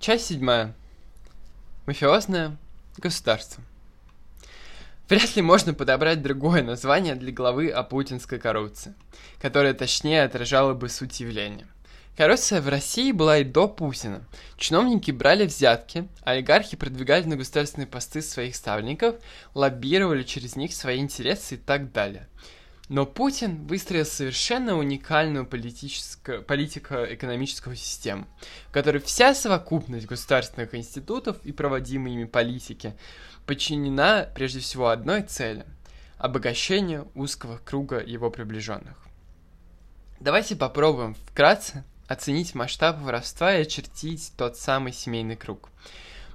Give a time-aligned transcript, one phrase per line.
[0.00, 0.74] Часть седьмая.
[1.84, 2.56] Мафиозное
[2.96, 3.62] государство.
[5.10, 8.94] Вряд ли можно подобрать другое название для главы о путинской коррупции,
[9.42, 11.66] которое точнее отражало бы суть явления.
[12.16, 14.24] Коррупция в России была и до Путина.
[14.56, 19.16] Чиновники брали взятки, олигархи продвигали на государственные посты своих ставленников,
[19.52, 22.26] лоббировали через них свои интересы и так далее–
[22.90, 28.26] но Путин выстроил совершенно уникальную политико-экономическую систему,
[28.68, 32.96] в которой вся совокупность государственных институтов и проводимой ими политики
[33.46, 35.64] подчинена прежде всего одной цели–
[36.18, 38.96] обогащению узкого круга его приближенных.
[40.18, 45.68] Давайте попробуем вкратце оценить масштаб воровства и очертить тот самый семейный круг–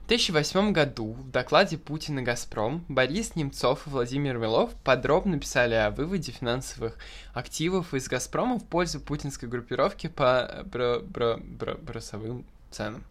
[0.06, 5.90] в 2008 году в докладе Путина «Газпром» Борис Немцов и Владимир Милов подробно писали о
[5.90, 6.96] выводе финансовых
[7.34, 13.04] активов из «Газпрома» в пользу путинской группировки по бро бро бро бросовым ценам.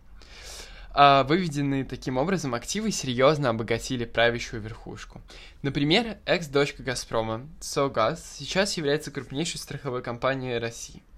[0.93, 5.21] А выведенные таким образом активы серьезно обогатили правящую верхушку.
[5.63, 11.03] Например, экс-дочка «Газпрома» «Согаз» сейчас является крупнейшей страховой компанией России–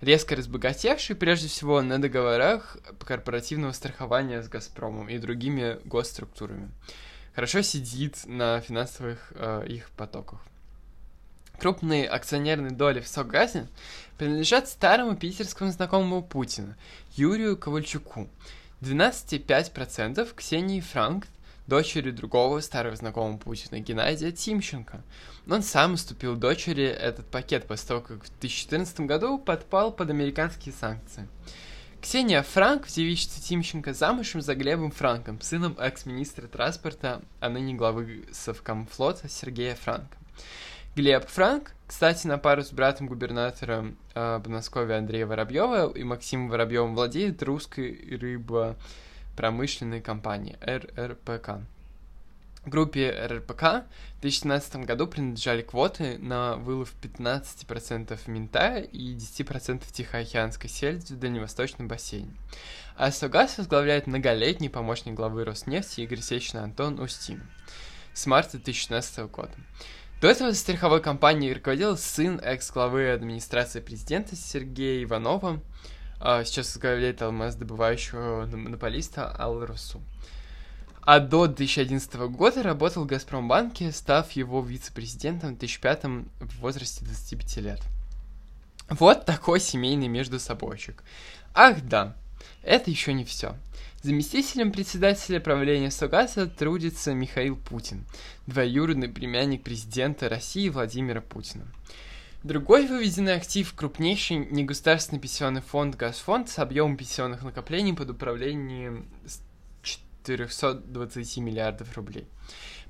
[0.00, 6.70] резко разбогатевший, прежде всего, на договорах корпоративного страхования с «Газпромом» и другими госструктурами.
[7.34, 10.40] Хорошо сидит на финансовых э, их потоках.
[11.58, 13.68] Крупные акционерные доли в Соггазе
[14.16, 16.76] принадлежат старому питерскому знакомому Путина,
[17.16, 18.28] Юрию Ковальчуку.
[18.80, 21.26] 12,5% Ксении Франк,
[21.70, 25.02] дочери другого старого знакомого Путина, Геннадия Тимченко.
[25.48, 30.74] Он сам уступил дочери этот пакет после того, как в 2014 году подпал под американские
[30.74, 31.28] санкции.
[32.02, 39.28] Ксения Франк девичестве Тимченко замужем за Глебом Франком, сыном экс-министра транспорта, а ныне главы Совкомфлота
[39.28, 40.18] Сергея Франка.
[40.96, 46.96] Глеб Франк, кстати, на пару с братом губернатора э, Подмосковья Андрея Воробьева и Максимом Воробьевым
[46.96, 48.76] владеет русской рыбо
[49.40, 51.66] промышленной компании РРПК.
[52.66, 53.86] Группе РРПК
[54.18, 61.88] в 2017 году принадлежали квоты на вылов 15% минта и 10% тихоокеанской сельди в Дальневосточном
[61.88, 62.34] бассейне.
[62.96, 67.42] А Согаз возглавляет многолетний помощник главы Роснефти Игорь Сечин Антон Устин
[68.12, 69.54] с марта 2016 года.
[70.20, 75.62] До этого страховой компанией руководил сын экс-главы администрации президента Сергея Иванова,
[76.20, 80.02] сейчас возглавляет ЛМС добывающего монополиста Алросу.
[81.02, 87.56] А до 2011 года работал в Газпромбанке, став его вице-президентом в 2005 в возрасте 25
[87.58, 87.80] лет.
[88.90, 91.02] Вот такой семейный между собойчик.
[91.54, 92.16] Ах да,
[92.62, 93.56] это еще не все.
[94.02, 98.04] Заместителем председателя правления Согаза трудится Михаил Путин,
[98.46, 101.66] двоюродный племянник президента России Владимира Путина.
[102.42, 109.10] Другой выведенный актив– крупнейший негосударственный пенсионный фонд «Газфонд» с объемом пенсионных накоплений под управлением
[109.82, 112.26] 420 миллиардов рублей.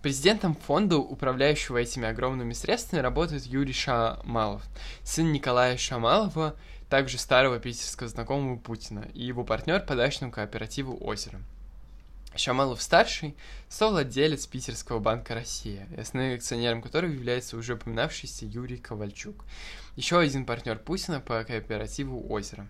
[0.03, 4.62] Президентом фонда, управляющего этими огромными средствами, работает Юрий Шамалов,
[5.03, 6.55] сын Николая Шамалова,
[6.88, 11.41] также старого питерского знакомого Путина, и его партнер по дачному кооперативу «Озеро».
[12.37, 13.35] Шамалов-старший–
[13.69, 19.45] совладелец Питерского банка «Россия», основным акционером которого является уже упоминавшийся Юрий Ковальчук,
[19.97, 22.69] еще один партнер Путина по кооперативу «Озеро».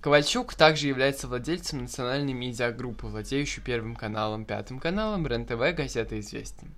[0.00, 6.68] Ковальчук также является владельцем национальной медиагруппы, владеющей Первым каналом, Пятым каналом, РЕН-ТВ, газеты «Известия».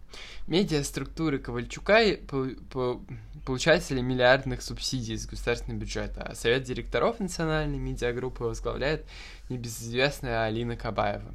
[0.46, 2.00] Медиаструктуры Ковальчука–
[3.46, 9.06] получатели миллиардных субсидий из государственного бюджета, а совет директоров национальной медиагруппы возглавляет
[9.50, 11.32] небезызвестная Алина Кабаева.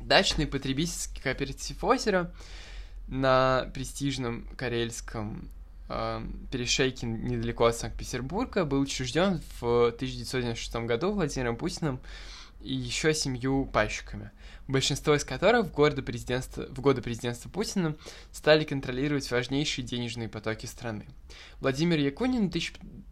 [0.00, 2.30] Дачный потребительский кооператив «Озеро»
[3.08, 5.48] на престижном карельском
[5.88, 12.00] э, перешейке недалеко от Санкт-Петербурга был учрежден в 1996 году Владимиром Путиным
[12.64, 14.30] и еще семью пайщиками,
[14.68, 17.94] большинство из которых в годы президентства, в годы президентства Путина
[18.32, 21.06] стали контролировать важнейшие денежные потоки страны.
[21.60, 22.54] Владимир Якунин в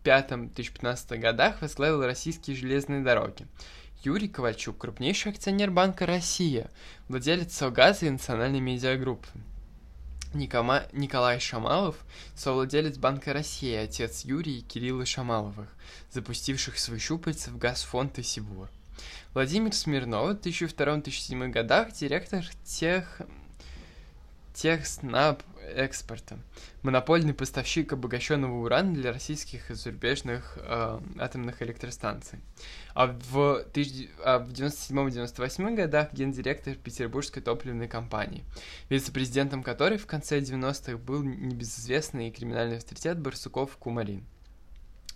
[0.05, 3.47] 2005-2015 годах возглавил российские железные дороги,
[4.05, 6.71] Юрий Ковальчук, крупнейший акционер Банка «Россия»,
[7.09, 9.29] владелец Согаза и национальной медиагруппы.
[10.35, 10.83] Никома...
[10.93, 11.97] Николай Шамалов,
[12.35, 15.69] совладелец Банка России, отец Юрия и Кирилла Шамаловых,
[16.11, 18.69] запустивших свои щупальца в Газфонд и Сибур.
[19.35, 23.23] Владимир Смирнов в 2002-2007 годах директор тех
[24.53, 25.45] Техснаб
[25.75, 26.39] экспорта.
[26.83, 32.39] Монопольный поставщик обогащенного урана для российских и зарубежных э, атомных электростанций.
[32.95, 33.65] А в,
[34.25, 38.45] а в 97-98 годах гендиректор Петербургской топливной компании,
[38.89, 44.25] вице-президентом которой в конце 90-х был небезызвестный криминальный авторитет Барсуков Кумарин.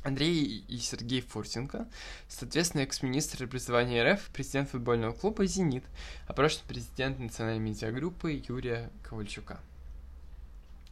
[0.06, 1.88] Андрей и Сергей Фурсенко,
[2.28, 5.84] соответственно, экс-министр образования РФ, президент футбольного клуба «Зенит»,
[6.28, 9.58] а прошлый президент национальной медиагруппы Юрия Ковальчука.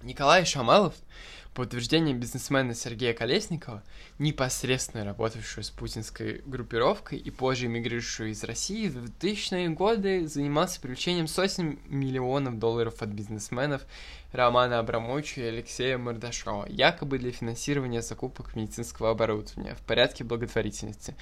[0.05, 0.95] Николай Шамалов,
[1.55, 3.83] по утверждению бизнесмена Сергея Колесникова,
[4.19, 11.27] непосредственно работавшего с путинской группировкой и позже эмигрировавшего из России, в 2000-е годы занимался привлечением
[11.27, 13.87] сотен миллионов долларов от бизнесменов
[14.33, 21.15] Романа Абрамовича и Алексея Мордашова, якобы для финансирования закупок медицинского оборудования в порядке благотворительности.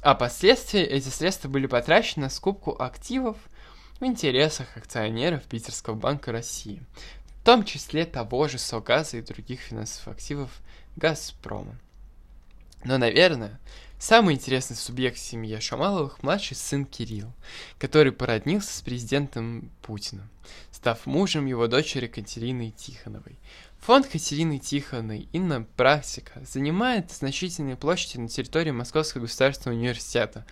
[0.00, 3.36] А последствия эти средства были потрачены на скупку активов
[3.98, 6.82] в интересах акционеров Питерского банка России,
[7.42, 10.50] в том числе того же Согаза и других финансовых активов
[10.94, 11.76] Газпрома.
[12.84, 13.58] Но, наверное,
[13.98, 17.32] самый интересный субъект в семье Шамаловых– младший сын Кирилл,
[17.80, 20.28] который породнился с президентом Путиным,
[20.70, 23.36] став мужем его дочери Катерины Тихоновой.
[23.80, 30.46] Фонд Катерины Тихоновой «Инна Практика» занимает значительные площади на территории Московского государственного университета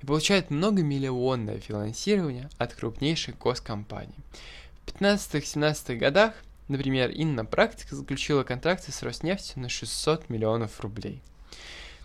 [0.00, 4.14] и получает многомиллионное финансирование от крупнейших госкомпаний–
[4.86, 6.34] 15-17 годах,
[6.68, 11.22] например, Инна Практика заключила контракты с Роснефтью на 600 миллионов рублей.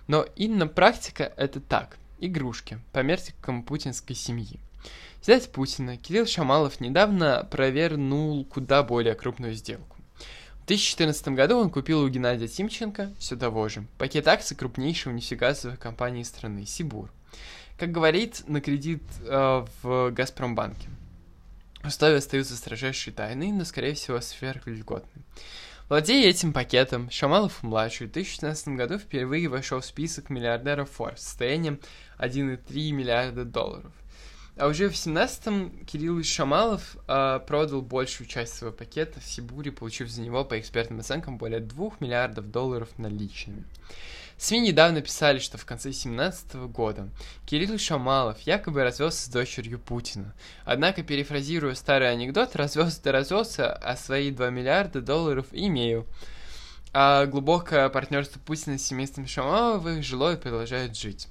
[0.08, 4.60] Но Инна Практика это так, игрушки, по меркам путинской семьи.
[5.24, 9.98] Зять Путина Кирилл Шамалов недавно провернул куда более крупную сделку.
[10.64, 15.78] В 2014 году он купил у Геннадия Тимченко, все того же, пакет акций крупнейшего нефтегазовой
[15.78, 17.12] компании страны Сибур.
[17.78, 20.88] Как говорит, на кредит э, в Газпромбанке.
[21.84, 25.24] Условия остаются строжайшей тайной, но, скорее всего, сверхльготны.
[25.90, 31.80] Владея этим пакетом, Шамалов-младший в 2016 году впервые вошел в список миллиардеров Forbes с состоянием
[32.18, 33.92] 1,3 миллиарда долларов.
[34.58, 40.10] А уже в 17-м Кирилл Шамалов э, продал большую часть своего пакета в Сибуре, получив
[40.10, 43.66] за него, по экспертным оценкам, более 2 миллиардов долларов наличными.
[44.42, 47.10] СМИ недавно писали, что в конце 2017 года
[47.46, 50.34] Кирилл Шамалов якобы развелся с дочерью Путина.
[50.66, 56.08] Однако, перефразируя старый анекдот, развелся да развелся, а свои 2 миллиарда долларов имею.
[56.92, 61.28] А глубокое партнерство Путина с семейством Шамаловых жило и продолжает жить.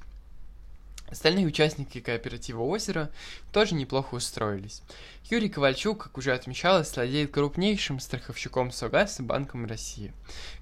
[1.11, 3.11] Остальные участники кооператива «Озеро»
[3.53, 4.83] тоже неплохо устроились.
[5.29, 10.13] Юрий Ковальчук, как уже отмечалось, владеет крупнейшим страховщиком СОГАС и Банком России,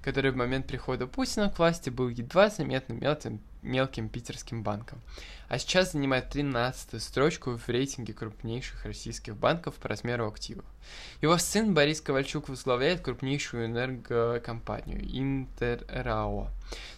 [0.01, 5.01] который в момент прихода Путина к власти был едва заметным мелким, мелким питерским банком
[5.49, 10.63] а сейчас занимает 13 строчку в рейтинге крупнейших российских банков по размеру активов.
[11.21, 16.49] Его сын Борис Ковальчук возглавляет крупнейшую энергокомпанию Интеррао,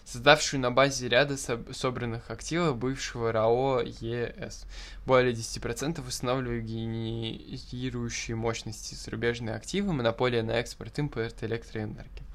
[0.04, 1.38] создавшую на базе ряда
[1.72, 4.66] собранных активов бывшего РАО ЕС.
[5.06, 12.26] Более 10% устанавливают генерирующие мощности зарубежные активы, монополия на экспорт-импорт электроэнергии.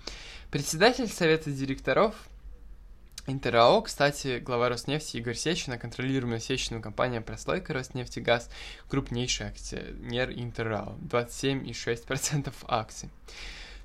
[0.50, 2.16] Председатель Совета директоров
[3.30, 8.50] Интерао, кстати, глава Роснефти Игорь Сечин, контролируемая Сечиным компания «Прослойка Роснефтегаз»,
[8.88, 13.10] крупнейший акционер Интерао, 27,6% акций.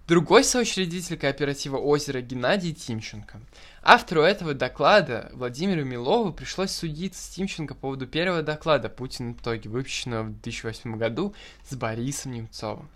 [0.07, 3.41] Другой соучредитель кооператива «Озеро» Геннадий Тимченко.
[3.83, 9.41] Автору этого доклада Владимиру Милову пришлось судиться с Тимченко по поводу первого доклада Путина в
[9.41, 11.35] итоге, выпущенного в 2008 году
[11.69, 12.89] с Борисом Немцовым.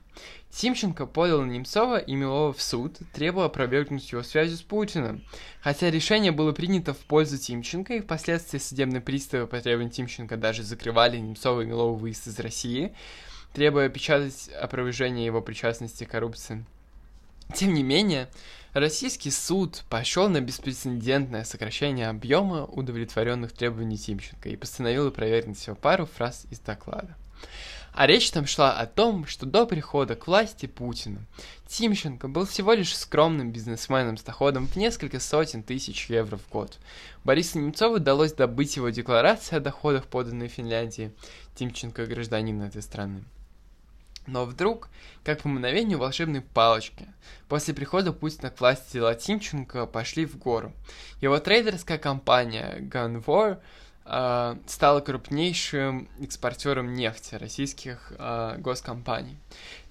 [0.50, 5.22] Тимченко подал на Немцова и Милова в суд, требуя опровергнуть его связи с Путиным.
[5.60, 10.62] Хотя решение было принято в пользу Тимченко, и впоследствии судебные приставы по требованию Тимченко даже
[10.62, 12.94] закрывали Немцова и Милова выезд из России,
[13.52, 16.64] требуя печатать опровержение его причастности к коррупции.
[17.54, 18.28] Тем не менее,
[18.72, 26.06] российский суд пошел на беспрецедентное сокращение объема удовлетворенных требований Тимченко и постановил опровергнуть всего пару
[26.06, 27.14] фраз из доклада.
[27.96, 31.22] А речь там шла о том, что до прихода к власти Путина
[31.66, 36.78] Тимченко был всего лишь скромным бизнесменом с доходом в несколько сотен тысяч евро в год.
[37.24, 41.10] Борису Немцову удалось добыть его декларацию о доходах, поданной Финляндии.
[41.54, 43.24] Тимченко– гражданин этой страны.
[44.26, 44.90] Но вдруг,
[45.24, 47.06] как по мгновению волшебной палочки,
[47.48, 50.74] после прихода Путина к власти дела Тимченко пошли в гору.
[51.22, 53.58] Его трейдерская компания Gunvor–
[54.66, 59.36] стала крупнейшим экспортером нефти российских э, госкомпаний.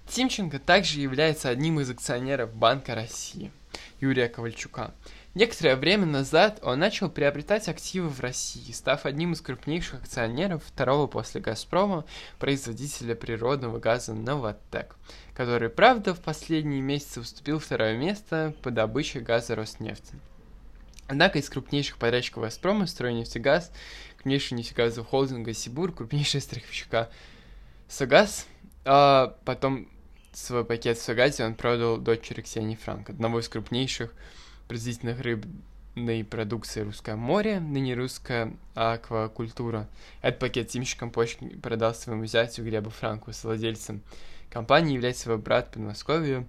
[0.07, 3.51] Тимченко также является одним из акционеров Банка России
[3.99, 4.93] Юрия Ковальчука.
[5.33, 11.07] Некоторое время назад он начал приобретать активы в России, став одним из крупнейших акционеров второго
[11.07, 12.05] после «Газпрома»
[12.39, 14.95] производителя природного газа «Новотек»,
[15.33, 20.13] который, правда, в последние месяцы уступил второе место по добыче газа Роснефти.
[21.07, 23.71] Однако из крупнейших подрядчиков «Газпрома» «Стройнефтегаз»,
[24.17, 27.09] крупнейшего нефтегазового холдинга «Сибур», крупнейшего страховщика
[27.87, 28.47] «Согаз»,
[28.85, 29.87] а потом
[30.33, 34.13] свой пакет в Сагазе он продал дочери Ксении Франк, одного из крупнейших
[34.67, 35.45] производительных рыб
[36.29, 39.87] продукции «Русское море», ныне «Русская аквакультура».
[40.21, 44.01] Этот пакет Тимщиком позже продал своему зятю Глебу Франку, с владельцем
[44.49, 46.47] компании является его брат Подмосковью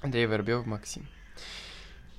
[0.00, 1.06] Андрей Воробьев Максим.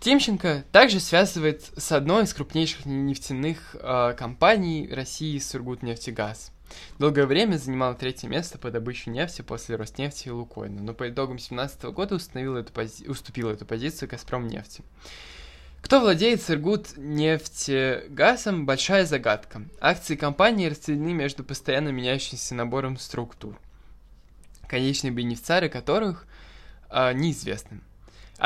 [0.03, 6.51] Тимченко также связывает с одной из крупнейших нефтяных э, компаний России Сургутнефтегаз.
[6.99, 11.37] Долгое время занимал третье место по добыче нефти после Роснефти и Лукойна, но по итогам
[11.37, 14.83] 2017 года установил эту пози- уступил эту позицию Газпром нефти.
[15.81, 19.61] Кто владеет Сургут нефтегазом– большая загадка.
[19.79, 23.57] Акции компании разделены между постоянно меняющимся набором структур,
[24.67, 26.27] конечные бенефициары которых
[26.89, 27.79] э, неизвестны.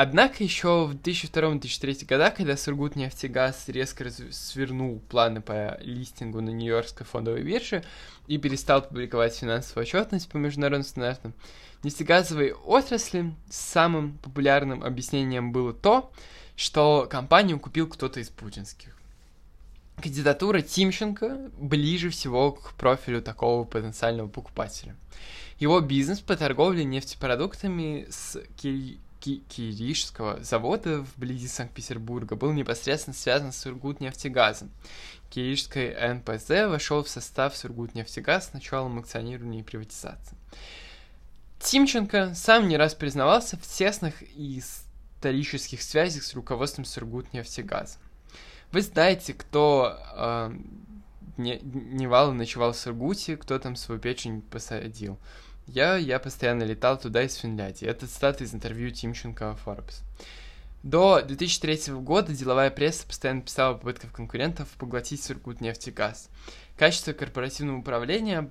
[0.00, 7.42] Однако еще в 2002-2003 годах, когда Сургутнефтегаз резко свернул планы по листингу на Нью-Йоркской фондовой
[7.42, 7.82] бирже
[8.28, 11.34] и перестал публиковать финансовую отчетность по международным стандартам,
[11.82, 16.12] нефтегазовой отрасли самым популярным объяснением было то,
[16.54, 18.96] что компанию купил кто-то из путинских.
[20.00, 24.94] Кандидатура Тимченко ближе всего к профилю такого потенциального покупателя.
[25.58, 28.40] Его бизнес по торговле нефтепродуктами с
[29.20, 29.42] Ки
[30.40, 34.70] завода вблизи Санкт-Петербурга был непосредственно связан с Сургутнефтегазом.
[35.30, 40.36] Киришский НПЗ вошел в состав Сургутнефтегаз с началом акционирования и приватизации.
[41.58, 47.98] Тимченко сам не раз признавался в тесных исторических связях с руководством Сургутнефтегаза.
[48.70, 50.52] Вы знаете, кто э,
[51.38, 55.18] не, невал ночевал в Сургуте, кто там свою печень посадил.
[55.68, 57.86] Я, я постоянно летал туда из Финляндии.
[57.86, 60.02] Это цитата из интервью Тимченко Forbes.
[60.82, 66.30] До 2003 года деловая пресса постоянно писала о попытках конкурентов поглотить Сургутнефтегаз.
[66.78, 68.48] Качество корпоративного управления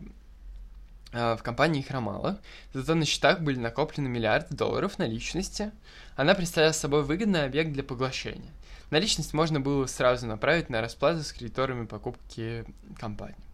[1.12, 2.40] э, в компании хромало,
[2.74, 5.72] зато на счетах были накоплены миллиарды долларов наличности.
[6.16, 8.52] Она представляла собой выгодный объект для поглощения.
[8.92, 12.64] Наличность можно было сразу направить на расплату с кредиторами покупки
[13.00, 13.47] компании.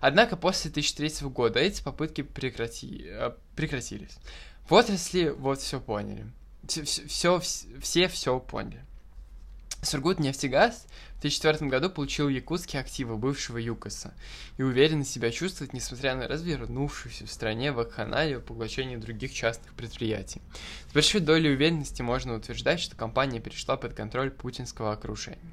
[0.00, 3.04] Однако после 2003 года эти попытки прекрати...
[3.06, 4.18] Э, прекратились.
[4.68, 6.26] В отрасли вот все поняли.
[6.66, 7.40] Все, все,
[7.80, 8.84] все все поняли.
[9.82, 10.86] Сургут нефтегаз
[11.18, 14.14] в 2004 году получил якутские активы бывшего ЮКОСа
[14.58, 20.42] и уверенно себя чувствует, несмотря на развернувшуюся в стране вакханалию поглощение других частных предприятий.
[20.90, 25.52] С большой долей уверенности можно утверждать, что компания перешла под контроль путинского окружения.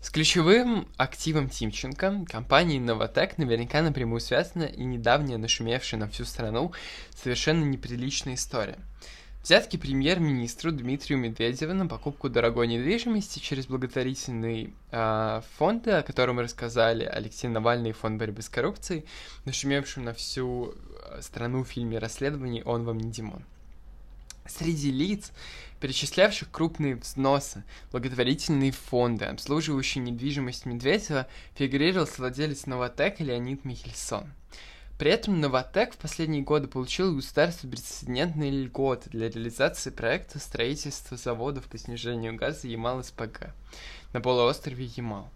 [0.00, 6.72] С ключевым активом Тимченко, компанией Новотек, наверняка напрямую связана и недавняя нашумевшая на всю страну
[7.14, 8.78] совершенно неприличная история.
[9.42, 17.04] Взятки премьер-министру Дмитрию Медведеву на покупку дорогой недвижимости через благотворительный э, фонд, о котором рассказали
[17.04, 19.04] Алексей Навальный и фонд борьбы с коррупцией,
[19.44, 20.74] нашумевшим на всю
[21.20, 23.44] страну в фильме расследований «Он вам не Димон».
[24.48, 25.32] Среди лиц,
[25.80, 34.32] перечислявших крупные взносы, благотворительные фонды, обслуживающие недвижимость Медведева, фигурировал владелец Новотека Леонид Михельсон.
[34.98, 41.18] При этом Новотек в последние годы получил у государства беспрецедентные льготы для реализации проекта строительства
[41.18, 43.52] заводов по снижению газа Ямал-СПГ
[44.14, 45.28] на полуострове Ямал.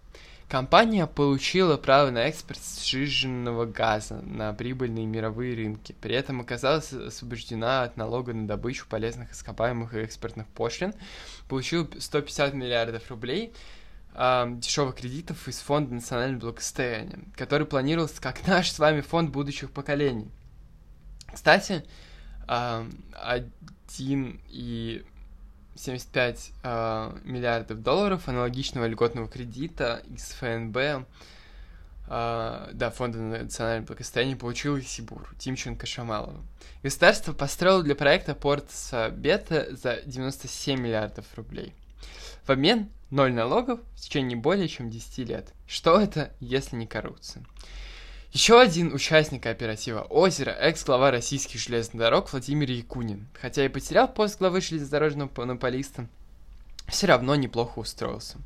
[0.51, 7.83] Компания получила право на экспорт сжиженного газа на прибыльные мировые рынки, при этом оказалась освобождена
[7.83, 10.93] от налога на добычу полезных ископаемых и экспортных пошлин,
[11.47, 13.53] получила 150 миллиардов рублей
[14.13, 19.71] э, дешевых кредитов из Фонда национального благосостояния, который планировался как наш с вами фонд будущих
[19.71, 20.27] поколений.
[21.33, 21.85] Кстати,
[22.49, 25.05] э, один и
[25.75, 31.03] 75 э, миллиардов долларов аналогичного льготного кредита из ФНБ, э,
[32.07, 36.41] да, Фонда национального благосостояния, получил Сибур, Тимченко Шамалова.
[36.83, 41.73] Государство построило для проекта порт Сабета за 97 миллиардов рублей.
[42.45, 45.53] В обмен ноль налогов в течение более чем 10 лет.
[45.67, 47.43] Что это, если не коррупция?
[48.31, 53.27] Еще один участник кооператива «Озеро»— экс-глава российских железных дорог Владимир Якунин.
[53.33, 56.07] Хотя и потерял пост главы железнодорожного монополиста,
[56.87, 58.37] все равно неплохо устроился.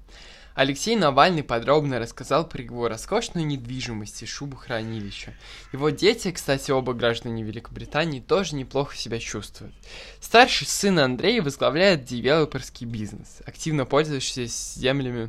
[0.56, 5.36] Алексей Навальный подробно рассказал про его роскошную недвижимость и шубохранилище.
[5.74, 9.76] Его дети, кстати, оба граждане Великобритании, тоже неплохо себя чувствуют.
[10.22, 15.28] Старший сын Андрей возглавляет девелоперский бизнес, активно пользующийся землями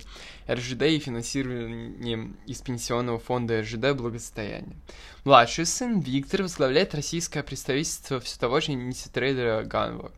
[0.49, 4.77] РЖД и финансированием из пенсионного фонда РЖД благосостояния.
[5.25, 10.13] Младший сын Виктор возглавляет российское представительство все того же инициатрейдера Ганва.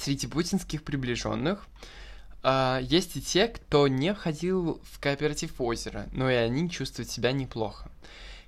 [0.00, 1.68] Среди путинских приближенных
[2.44, 7.32] Uh, есть и те, кто не ходил в кооператив озера, но и они чувствуют себя
[7.32, 7.90] неплохо.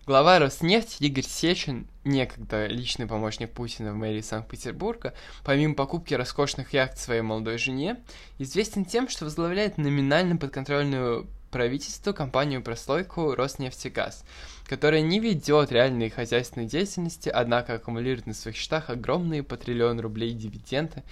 [0.04, 6.98] Глава Роснефти Игорь Сечин, некогда личный помощник Путина в мэрии Санкт-Петербурга, помимо покупки роскошных яхт
[6.98, 7.96] своей молодой жене,
[8.38, 14.24] известен тем, что возглавляет номинально подконтрольную правительству компанию-прослойку Роснефтегаз,
[14.66, 20.34] которая не ведет реальной хозяйственной деятельности, однако аккумулирует на своих счетах огромные по триллион рублей
[20.34, 21.02] дивиденды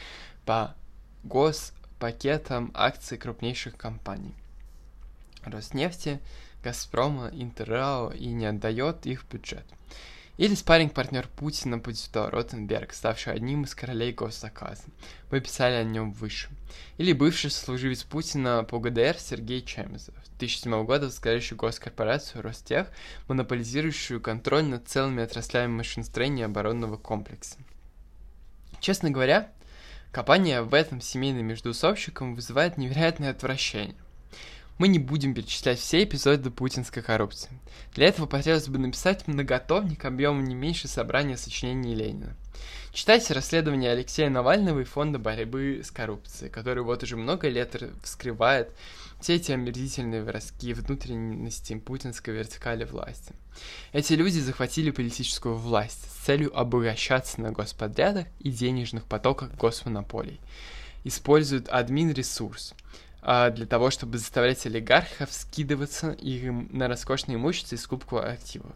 [0.45, 0.75] по
[2.05, 4.35] госпакетам акций крупнейших компаний.
[5.43, 6.21] Роснефти,
[6.63, 9.65] Газпрома, Интеррао и не отдает их бюджет.
[10.37, 14.83] Или спарринг-партнер Путина будет Ротенберг, ставший одним из королей госзаказа.
[15.31, 16.51] Мы писали о нем выше.
[16.99, 22.89] Или бывший служивец Путина по ГДР Сергей Чемезов, 2007 года возглавляющий госкорпорацию Ростех,
[23.29, 27.57] монополизирующую контроль над целыми отраслями машиностроения и оборонного комплекса.
[28.81, 29.51] Честно говоря,
[30.15, 33.97] копание в этом семейным междуусобщиком вызывает невероятное отвращение.
[34.79, 37.51] Мы не будем перечислять все эпизоды путинской коррупции.
[37.95, 42.37] Для этого хотелось бы написать многотомник объемом не меньше собрания сочинений Ленина.
[42.93, 48.71] Читайте расследование Алексея Навального и Фонда борьбы с коррупцией, который вот уже много лет вскрывает
[49.21, 53.33] все эти омерзительные воровские внутренности путинской вертикали власти.
[53.93, 60.41] Эти люди захватили политическую власть с целью обогащаться на господрядах и денежных потоках госмонополий.
[61.05, 62.75] Используют админ-ресурс,
[63.25, 68.73] для того, чтобы заставлять олигархов скидываться им на роскошные имущества и скупку активов.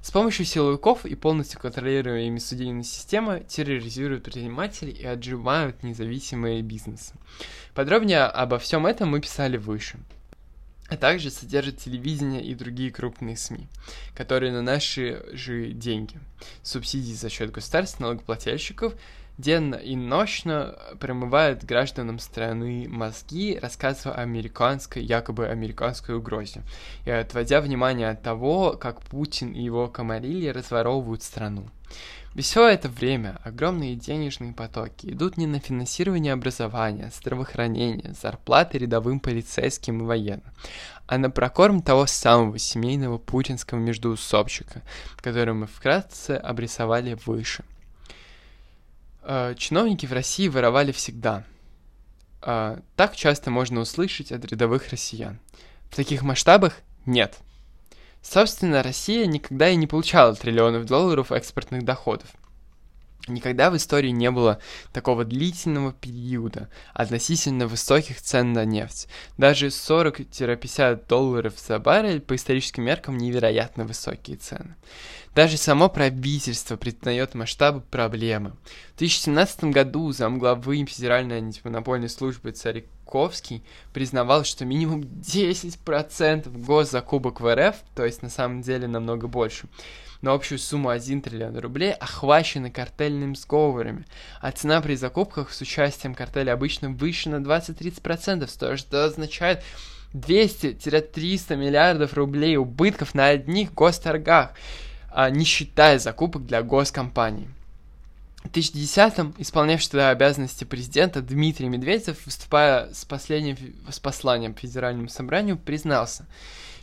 [0.00, 7.14] С помощью силовиков и полностью контролируемой судебной системы терроризируют предпринимателей и отжимают независимые бизнесы.
[7.74, 9.98] Подробнее обо всем этом мы писали выше
[10.90, 13.68] а также содержит телевидение и другие крупные СМИ,
[14.14, 16.18] которые на наши же деньги,
[16.64, 18.94] субсидии за счет государства, налогоплательщиков,
[19.40, 26.62] денно и ночно промывают гражданам страны мозги, рассказывая о американской, якобы американской угрозе,
[27.04, 31.66] и отводя внимание от того, как Путин и его комарили разворовывают страну.
[32.34, 39.18] Ведь все это время огромные денежные потоки идут не на финансирование образования, здравоохранения, зарплаты рядовым
[39.18, 40.52] полицейским и военным,
[41.08, 44.82] а на прокорм того самого семейного путинского междуусобщика,
[45.16, 47.64] который мы вкратце обрисовали выше–
[49.56, 51.44] чиновники в России воровали всегда.
[52.42, 55.38] Э, так часто можно услышать от рядовых россиян.
[55.90, 57.38] В таких масштабах нет.
[58.22, 62.28] Собственно, Россия никогда и не получала триллионов долларов экспортных доходов.
[63.30, 64.60] Никогда в истории не было
[64.92, 69.08] такого длительного периода относительно высоких цен на нефть.
[69.38, 74.76] Даже 40-50 долларов за баррель по историческим меркам невероятно высокие цены.
[75.34, 78.50] Даже само правительство признает масштабы проблемы.
[78.94, 83.62] В 2017 году замглавы Федеральной антимонопольной службы Цариковский
[83.92, 89.68] признавал, что минимум 10% госзакупок в РФ, то есть на самом деле намного больше,
[90.22, 94.04] на общую сумму 1 триллион рублей охвачены картельными сговорами,
[94.40, 99.62] а цена при закупках с участием картеля обычно выше на 20-30%, что означает
[100.12, 104.52] 200-300 миллиардов рублей убытков на одних госторгах
[105.12, 107.48] а, не считая закупок для госкомпаний.
[108.44, 113.56] В 2010-м исполнявший тогда обязанности президента Дмитрий Медведев, выступая с, последним,
[113.90, 116.26] с посланием Федеральному собранию, признался,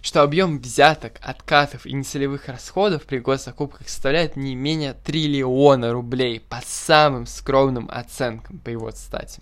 [0.02, 6.62] что объем взяток, откатов и нецелевых расходов при госзакупках составляет не менее триллиона рублей по
[6.66, 9.42] самым скромным оценкам, по его цитате.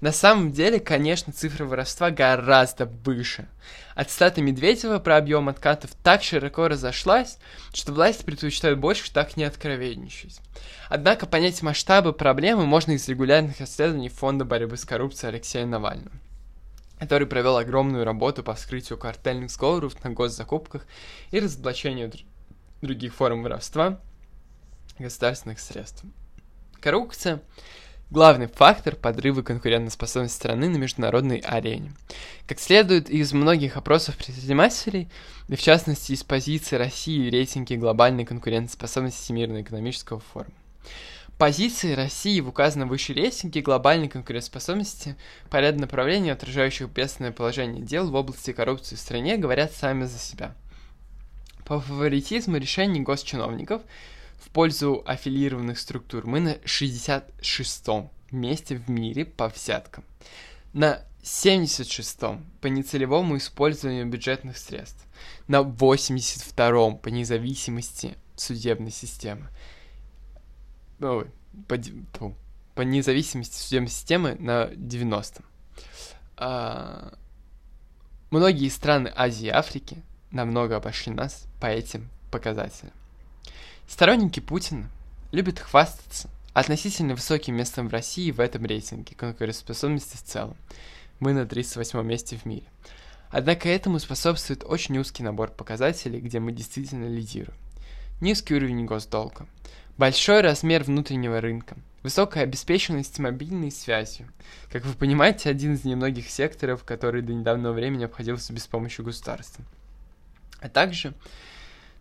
[0.00, 3.48] На самом деле, конечно, цифра воровства гораздо выше.
[3.94, 7.36] Отстата Медведева про объем откатов так широко разошлась,
[7.74, 10.40] что власти предпочитают больше так не откровенничать.
[10.88, 16.12] Однако понять масштабы проблемы можно из регулярных исследований Фонда борьбы с коррупцией Алексея Навального
[17.00, 20.86] который провел огромную работу по вскрытию картельных сговоров на госзакупках
[21.30, 22.12] и разоблачению
[22.82, 23.98] других форм воровства
[24.98, 26.04] государственных средств.
[26.78, 27.40] Коррупция
[28.10, 31.92] главный фактор подрыва конкурентоспособности страны на международной арене.
[32.46, 35.08] Как следует из многих опросов предпринимателей,
[35.48, 40.54] и в частности из позиции России в рейтинге глобальной конкурентоспособности Всемирного экономического форума.
[41.40, 45.16] Позиции России в указанном выше рейтинге глобальной конкурентоспособности
[45.48, 50.18] по ряду направлений, отражающих бедственное положение дел в области коррупции в стране, говорят сами за
[50.18, 50.54] себя.
[51.64, 53.82] По фаворитизму решений госчиновников–
[54.40, 60.04] в пользу аффилированных структур мы на 66-м месте в мире по взяткам.
[60.72, 65.04] На 76-м по нецелевому использованию бюджетных средств.
[65.46, 69.48] На 82-м по независимости судебной системы.
[71.00, 71.26] Ой,
[71.66, 71.76] по,
[72.12, 72.34] по,
[72.74, 75.44] по независимости судебной системы на 90-м.
[76.36, 77.14] А,
[78.30, 82.92] многие страны Азии и Африки намного обошли нас по этим показателя.
[83.88, 84.88] Сторонники Путина
[85.32, 90.56] любят хвастаться относительно высоким местом в России в этом рейтинге конкурентоспособности в целом.
[91.18, 92.66] Мы на 38 месте в мире.
[93.30, 97.56] Однако этому способствует очень узкий набор показателей, где мы действительно лидируем.
[98.20, 99.46] Низкий уровень госдолга,
[100.00, 104.32] большой размер внутреннего рынка, высокая обеспеченность мобильной связью.
[104.72, 109.62] Как вы понимаете, один из немногих секторов, который до недавнего времени обходился без помощи государства.
[110.60, 111.14] А также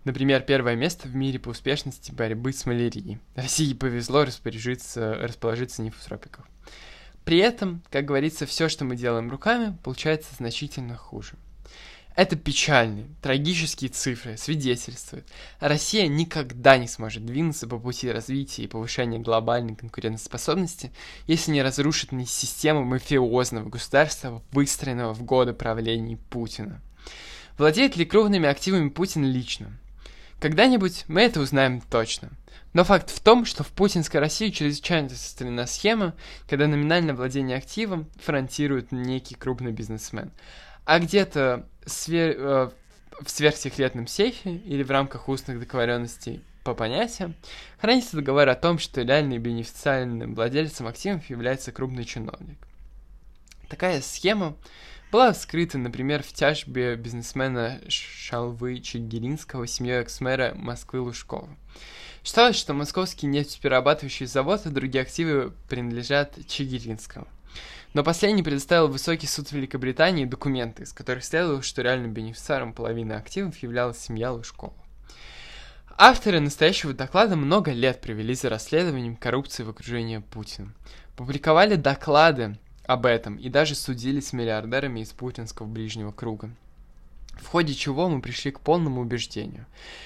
[0.06, 3.20] Например, первое место в мире по успешности борьбы с малярией.
[3.36, 6.48] России повезло распоряжиться, расположиться не в тропиках.
[7.26, 11.34] При этом, как говорится, все, что мы делаем руками, получается значительно хуже.
[12.20, 15.26] Это печальные, трагические цифры свидетельствуют.
[15.62, 20.92] Россия никогда не сможет двинуться по пути развития и повышения глобальной конкурентоспособности,
[21.28, 26.82] если не разрушит не систему мафиозного государства, выстроенного в годы правления Путина.
[27.58, 29.72] Владеет ли крупными активами Путин лично?
[30.42, 32.32] Когда-нибудь мы это узнаем точно.
[32.74, 36.16] Но факт в том, что в путинской России чрезвычайно состоялена схема,
[36.50, 40.32] когда номинальное владение активом фронтирует некий крупный бизнесмен.
[40.84, 42.36] А где-то свер...
[42.38, 42.70] э,
[43.22, 47.36] в сверхсекретном сейфе или в рамках устных договоренностей по понятиям
[47.80, 52.58] хранится договор о том, что реальным бенефициальным владельцем активов является крупный чиновник.
[53.68, 54.56] Такая схема
[55.12, 61.50] была вскрыта, например, в тяжбе бизнесмена Шалвы Чигиринского семьей экс-мэра Москвы Лужкова.
[62.24, 67.28] Считалось, что московский нефтеперерабатывающий завод и другие активы принадлежат Чигиринскому.
[67.94, 73.58] Но последний предоставил высокий суд Великобритании документы, из которых следовало, что реальным бенефициаром половины активов
[73.58, 74.74] являлась семья Лужкова.
[75.98, 80.74] Авторы настоящего доклада много лет провели за расследованием коррупции в окружении Путина.
[81.18, 86.52] Публиковали доклады об этом и даже судились с миллиардерами из путинского ближнего круга.
[87.42, 89.66] В ходе чего мы пришли к полному убеждению,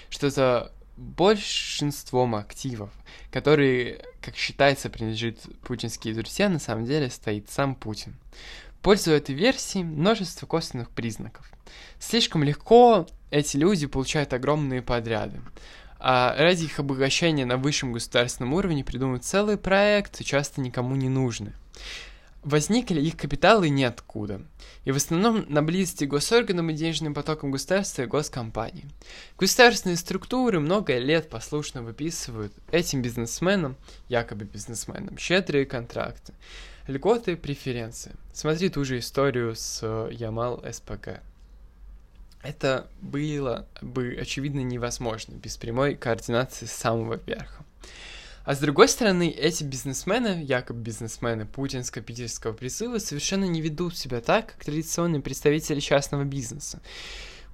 [0.10, 2.92] что за большинством активов,
[3.32, 8.16] которые, как считается, принадлежит путинские друзья, на самом деле стоит сам Путин.
[8.80, 11.50] В пользу этой версии множество косвенных признаков.
[12.00, 15.42] Слишком легко эти люди получают огромные подряды.
[16.00, 21.54] А ради их обогащения на высшем государственном уровне придумывают целые проекты, часто никому не нужны.
[22.44, 24.42] Возникли их капиталы ниоткуда,
[24.84, 28.86] и в основном на близости госорганам и денежным потокам государства и госкомпаний.
[29.38, 33.78] Государственные структуры много лет послушно выписывают этим бизнесменам,
[34.10, 36.34] якобы бизнесменам, щедрые контракты,
[36.88, 38.14] льготы преференции.
[38.34, 41.22] Смотри ту же историю с э, Ямал СПГ.
[42.42, 47.64] Это было бы, очевидно, невозможно без прямой координации с самого верха.
[48.44, 54.20] А с другой стороны, эти бизнесмены, якобы бизнесмены путинского питерского призыва, совершенно не ведут себя
[54.20, 56.82] так, как традиционные представители частного бизнеса.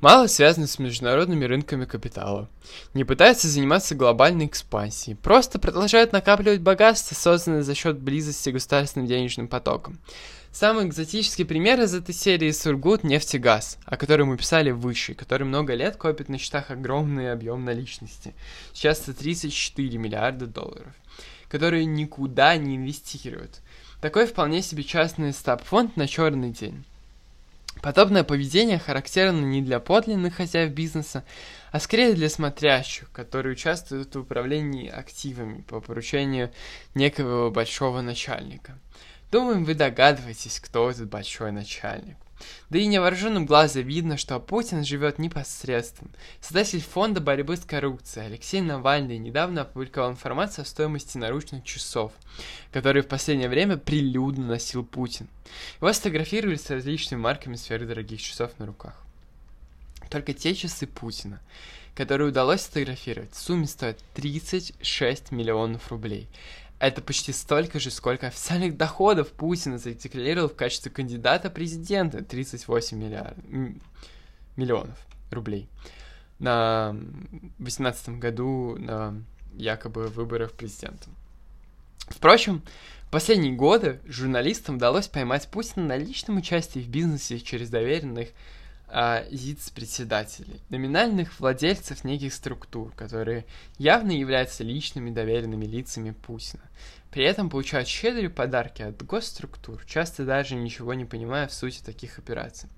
[0.01, 2.49] Мало связаны с международными рынками капитала.
[2.93, 5.17] Не пытаются заниматься глобальной экспансией.
[5.17, 9.99] Просто продолжают накапливать богатство, созданное за счет близости к государственным денежным потокам.
[10.51, 15.75] Самый экзотический пример из этой серии Сургут нефтегаз, о котором мы писали выше, который много
[15.75, 18.33] лет копит на счетах огромный объем наличности.
[18.73, 20.91] Сейчас это 34 миллиарда долларов,
[21.49, 23.61] которые никуда не инвестируют.
[24.01, 26.83] Такой вполне себе частный стаб-фонд на черный день.
[27.83, 31.23] Подобное поведение характерно не для подлинных хозяев бизнеса,
[31.71, 36.51] а скорее для смотрящих, которые участвуют в управлении активами по поручению
[36.95, 38.79] некого большого начальника–
[39.31, 42.17] Думаем, вы догадываетесь, кто этот большой начальник.
[42.69, 46.09] Да и невооруженным глазом видно, что Путин живет непосредственно.
[46.39, 52.11] Создатель фонда борьбы с коррупцией Алексей Навальный недавно опубликовал информацию о стоимости наручных часов,
[52.71, 55.27] которые в последнее время прилюдно носил Путин.
[55.81, 59.03] Его сфотографировали с различными марками сферы дорогих часов на руках.
[60.09, 61.39] Только те часы Путина,
[61.93, 66.27] которые удалось сфотографировать, в сумме стоят 36 миллионов рублей.
[66.79, 73.37] Это почти столько же, сколько официальных доходов Путина задекларировал в качестве кандидата президента 38 миллиард...
[74.55, 74.97] миллионов
[75.29, 75.67] рублей
[76.39, 76.93] на
[77.59, 79.21] 2018 году на
[79.53, 81.09] якобы выборах президента.
[82.07, 82.63] Впрочем,
[83.07, 88.29] в последние годы журналистам удалось поймать Путина на личном участии в бизнесе через доверенных
[88.91, 93.45] а, ЗИЦ-председателей, номинальных владельцев неких структур, которые
[93.77, 96.63] явно являются личными доверенными лицами Путина.
[97.11, 102.17] При этом получают щедрые подарки от госструктур, часто даже ничего не понимая в сути таких
[102.17, 102.69] операций.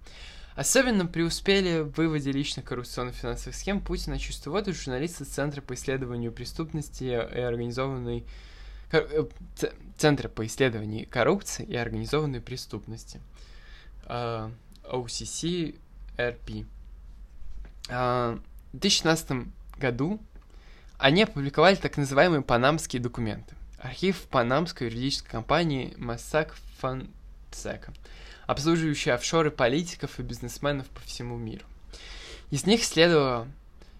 [0.55, 6.33] Особенно преуспели в выводе личных коррупционных финансовых схем Путина чувство воду журналисты Центра по исследованию
[6.33, 8.25] преступности и организованной
[8.91, 9.25] э,
[9.97, 13.21] Центра по исследованию коррупции и организованной преступности.
[14.03, 14.51] Uh, а,
[14.83, 15.75] OCC
[16.29, 16.65] RP.
[17.89, 18.39] А,
[18.73, 20.19] в 2016 году
[20.97, 23.55] они опубликовали так называемые панамские документы.
[23.79, 27.91] Архив панамской юридической компании Mossack Fonseca,
[28.45, 31.65] обслуживающий офшоры политиков и бизнесменов по всему миру.
[32.51, 33.47] Из них следовало,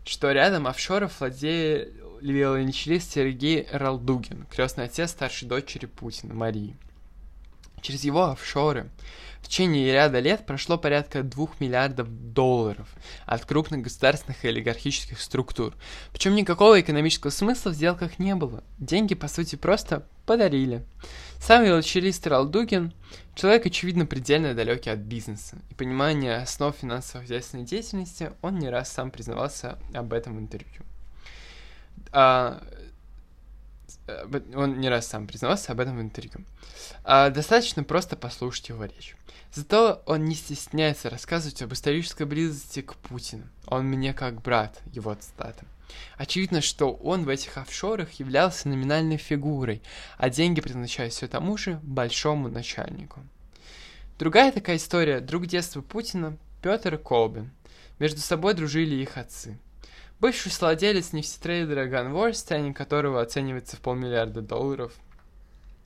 [0.05, 6.75] что рядом офшоров владеет виолончелист Сергей Ралдугин, крестный отец старшей дочери Путина, Марии.
[7.81, 8.89] Через его офшоры
[9.41, 12.87] в течение ряда лет прошло порядка 2 миллиардов долларов
[13.25, 15.73] от крупных государственных и олигархических структур.
[16.11, 18.63] Причем никакого экономического смысла в сделках не было.
[18.77, 20.85] Деньги, по сути, просто подарили.
[21.39, 22.93] Сам велочелист Ралдугин–
[23.35, 25.57] человек, очевидно, предельно далекий от бизнеса.
[25.71, 30.83] И понимания основ финансово-хозяйственной деятельности он не раз сам признавался об этом в интервью.
[32.11, 32.61] А,
[34.55, 36.45] он не раз сам признавался об этом в интервью.
[37.03, 39.15] А, достаточно просто послушать его речь.
[39.53, 43.43] Зато он не стесняется рассказывать об исторической близости к Путину.
[43.67, 45.65] Он мне как брат, его цитата.
[46.17, 49.81] Очевидно, что он в этих офшорах являлся номинальной фигурой,
[50.17, 53.21] а деньги предназначались все тому же большому начальнику.
[54.17, 57.51] Другая такая история, друг детства Путина, Петр Колбин.
[57.99, 59.57] Между собой дружили их отцы.
[60.21, 64.93] Бывший владелец нефтетрейдера Gunworth, ценник которого оценивается в полмиллиарда долларов.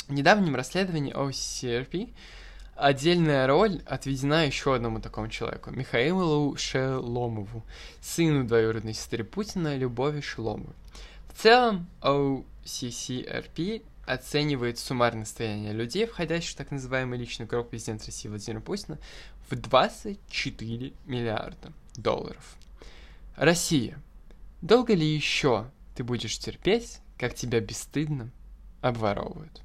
[0.10, 2.13] В недавнем расследовании OCRP
[2.76, 7.63] отдельная роль отведена еще одному такому человеку, Михаилу Шеломову,
[8.02, 10.76] сыну двоюродной сестры Путина Любови Шеломовой.
[11.34, 18.28] В целом, OCCRP оценивает суммарное состояние людей, входящих в так называемый личный круг президента России
[18.28, 19.00] Владимира Путина,
[19.50, 22.58] в 24 миллиарда долларов.
[23.38, 23.98] Россия.
[24.65, 28.32] Долго ли еще ты будешь терпеть, как тебя бесстыдно
[28.82, 29.62] обворовывают?